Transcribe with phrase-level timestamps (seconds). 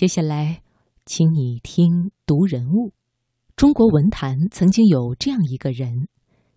[0.00, 0.62] 接下来，
[1.04, 2.94] 请你听读人物。
[3.54, 6.08] 中国文坛曾经有这样一个人，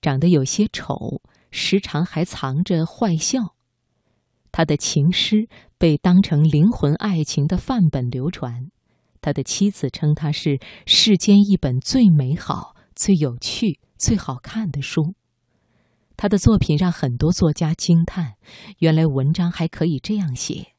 [0.00, 1.22] 长得有些丑，
[1.52, 3.54] 时常还藏着坏笑。
[4.50, 5.48] 他的情诗
[5.78, 8.72] 被当成灵魂爱情的范本流传，
[9.20, 15.14] 他的妻子称他是世间一本最美好、最有趣、最好看的书。
[16.16, 18.34] 他的作品让很多作家惊叹：
[18.80, 20.72] 原来文章还可以这样写。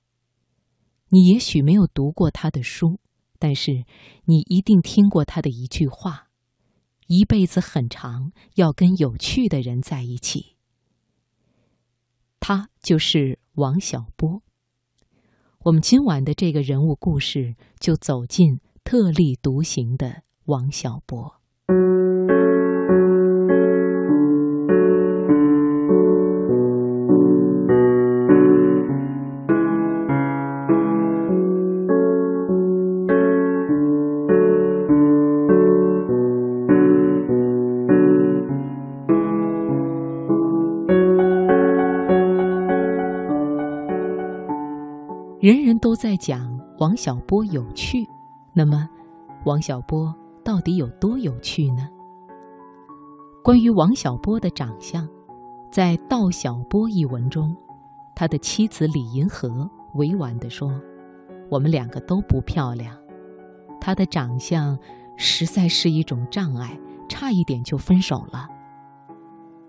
[1.10, 3.00] 你也许没有读过他的书，
[3.40, 3.86] 但是
[4.26, 6.30] 你一定听过他的一句话
[7.08, 10.56] ：“一辈子很长，要跟有趣的人在一起。”
[12.40, 14.42] 他就是王小波。
[15.66, 21.39] 我们今晚的这个人物故事，就走进特立独行的王小波。
[45.80, 48.08] 都在讲王小波有趣，
[48.54, 48.88] 那么
[49.46, 50.14] 王小波
[50.44, 51.90] 到底有多有趣呢？
[53.44, 55.08] 关于王小波的长相，
[55.72, 57.56] 在《道小波》一文中，
[58.16, 60.80] 他的妻子李银河委婉地说
[61.50, 62.96] ：“我们两个都不漂亮，
[63.80, 64.78] 他的长相
[65.16, 66.78] 实在是一种障碍，
[67.08, 68.48] 差一点就分手了。”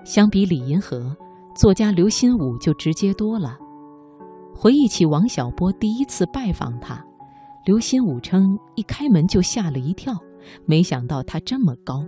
[0.05, 1.17] 相比李银河，
[1.55, 3.57] 作家刘心武就直接多了。
[4.63, 7.03] 回忆起王小波第一次拜访他，
[7.65, 10.13] 刘心武称一开门就吓了一跳，
[10.67, 12.05] 没想到他这么高，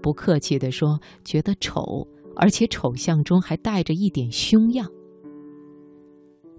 [0.00, 4.88] 不客气地说觉得丑，而且丑相中还带着一点凶样。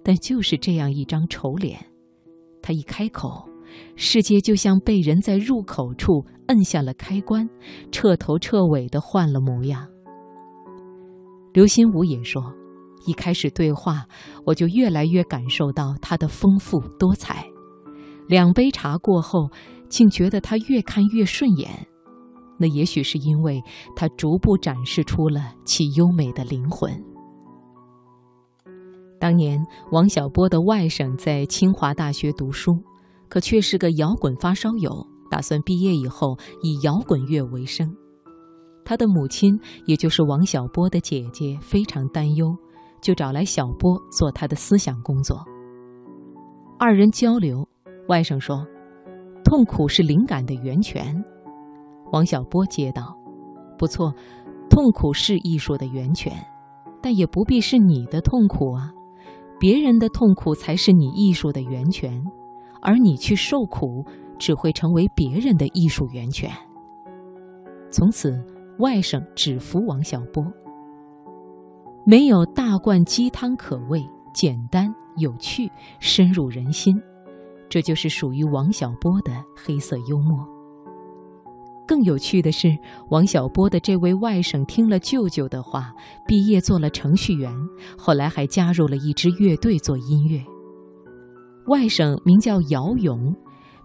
[0.04, 1.76] 但就是这样一张丑脸，
[2.62, 3.48] 他一开口，
[3.96, 7.50] 世界就像被人在入口处摁下了开关，
[7.90, 9.88] 彻头彻尾的换了模样。
[11.52, 12.54] 刘心武也说。
[13.06, 14.06] 一开始对话，
[14.44, 17.46] 我就越来越感受到他的丰富多彩。
[18.28, 19.48] 两杯茶过后，
[19.88, 21.86] 竟觉得他越看越顺眼。
[22.58, 23.62] 那也许是因为
[23.94, 26.90] 他逐步展示出了其优美的灵魂。
[29.20, 29.62] 当年
[29.92, 32.72] 王小波的外甥在清华大学读书，
[33.28, 34.90] 可却是个摇滚发烧友，
[35.30, 37.94] 打算毕业以后以摇滚乐为生。
[38.84, 42.56] 他的母亲，也就是王小波的姐姐，非常担忧。
[43.06, 45.38] 就找来小波做他的思想工作。
[46.76, 47.64] 二人交流，
[48.08, 48.66] 外甥说
[49.46, 51.14] ：“痛苦是灵感的源泉。”
[52.10, 53.16] 王小波接道
[53.78, 54.12] ：“不错，
[54.68, 56.32] 痛苦是艺术的源泉，
[57.00, 58.90] 但也不必是你的痛苦啊，
[59.60, 62.20] 别人的痛苦才是你艺术的源泉，
[62.82, 64.04] 而你去受苦，
[64.36, 66.50] 只会成为别人的艺术源泉。”
[67.88, 68.36] 从此，
[68.80, 70.44] 外甥只服王小波。
[72.08, 74.00] 没有大罐鸡汤可喂，
[74.32, 74.86] 简单
[75.16, 75.68] 有趣，
[75.98, 76.94] 深入人心，
[77.68, 80.46] 这就是属于王小波的黑色幽默。
[81.84, 82.68] 更有趣的是，
[83.10, 85.92] 王小波的这位外甥听了舅舅的话，
[86.28, 87.52] 毕业做了程序员，
[87.98, 90.40] 后来还加入了一支乐队做音乐。
[91.66, 93.34] 外甥名叫姚勇，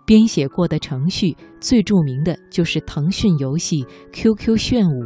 [0.05, 3.83] 编写过的程序最著名的就是腾讯游戏
[4.13, 5.01] QQ 炫舞，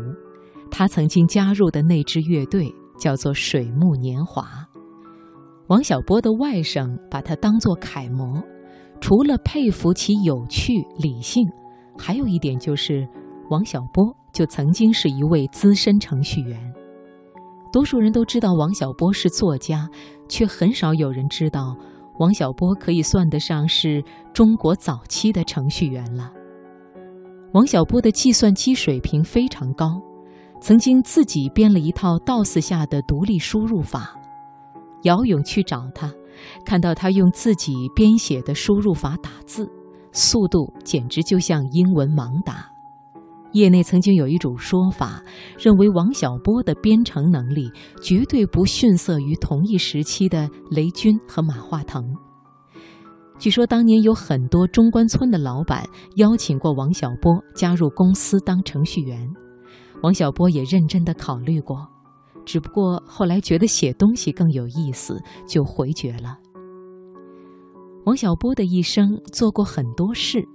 [0.70, 2.70] 他曾经加入的那支乐队。
[2.98, 4.68] 叫做水木年华，
[5.68, 8.42] 王小波的外甥把他当作楷模，
[9.00, 11.48] 除了佩服其有趣理性，
[11.98, 13.08] 还有一点就是，
[13.50, 16.74] 王小波就曾经是一位资深程序员。
[17.72, 19.90] 多数人都知道王小波是作家，
[20.30, 21.76] 却很少有人知道，
[22.20, 24.04] 王小波可以算得上是
[24.34, 26.32] 中国早期的程序员了。
[27.54, 30.02] 王小波的计算机水平非常高。
[30.66, 34.20] 曾经自己编了一套 DOS 下的独立输入法，
[35.04, 36.12] 姚勇去找他，
[36.66, 39.70] 看到他用自己编写的输入法打字，
[40.12, 42.68] 速度简直就像英文盲打。
[43.52, 45.22] 业内曾经有一种说法，
[45.60, 47.70] 认为王小波的编程能力
[48.02, 52.04] 绝对不逊色于同一时期的雷军和马化腾。
[53.38, 59.32] 据说当年有很多中关村的老板邀请过王小波加入公司当程序员。
[60.06, 61.84] 王小波也认真地考虑过，
[62.46, 66.38] 只不过后来觉得写东西更有意思，就回绝了。
[68.06, 70.48] 王小波的一生做过很多事，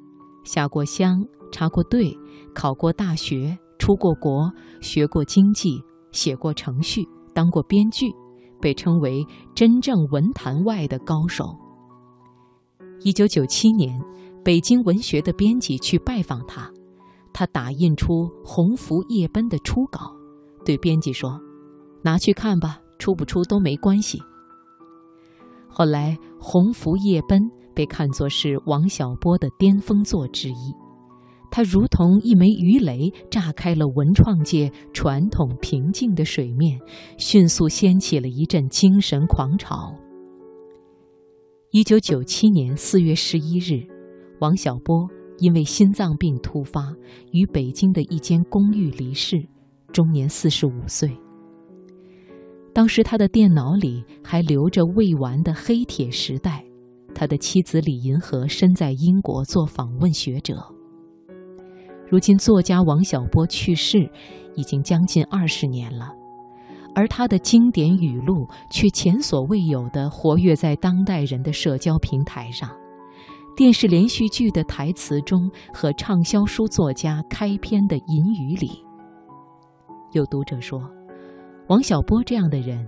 [0.44, 2.17] 下过乡，插过队，
[2.55, 4.49] 考过大学，出过国，
[4.81, 5.82] 学过经济，
[6.12, 7.05] 写过程序，
[7.35, 8.06] 当过编剧，
[8.61, 11.44] 被称为真正文坛外的高手。
[13.00, 14.00] 一九九七年，
[14.44, 16.70] 北京文学的编辑去拜访他，
[17.32, 20.00] 他打印出《鸿福夜奔》的初稿，
[20.65, 21.41] 对编辑说
[22.03, 24.21] ：“拿去看吧，出不出都没关系。”
[25.69, 27.41] 后来，《鸿福夜奔》
[27.75, 30.75] 被看作是王小波的巅峰作之一，
[31.50, 36.79] 它如同一枚鱼雷，炸开了文创界传统平静的水面，
[37.19, 39.94] 迅速掀起了一阵精神狂潮。
[41.71, 43.87] 一九九七年四月十一日，
[44.41, 45.09] 王小波
[45.40, 46.94] 因为心脏病突发，
[47.32, 49.44] 于北京的一间公寓离世，
[49.92, 51.10] 终年四十五岁。
[52.72, 56.64] 当时他的电脑里还留着未完的黑铁时代，
[57.14, 60.62] 他的妻子李银河身在英国做访问学者。
[62.08, 64.10] 如今作家王小波去世，
[64.54, 66.10] 已经将近二十年了。
[66.94, 72.69] 而他的经典语录却前所未有的活跃在当代人的社交平台上，
[73.61, 78.83] 电视连续剧的台词中和畅销书作家开篇的引语里。
[80.12, 80.81] 有读者说，
[81.69, 82.83] 王小波这样的人，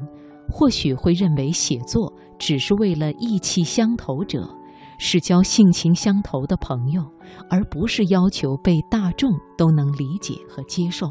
[0.49, 4.49] 或许会认为写作只是为了意气相投者，
[4.97, 7.05] 是交性情相投的朋友，
[7.51, 11.07] 而不是要求被大众都能理解和接受。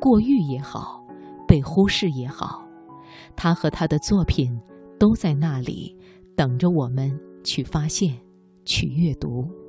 [0.00, 1.04] 过誉也好。
[1.46, 2.62] 被忽视也好，
[3.36, 4.58] 他和他的作品
[4.98, 5.94] 都在那里
[6.36, 7.10] 等着我们
[7.44, 8.16] 去发现、
[8.64, 9.59] 去阅读。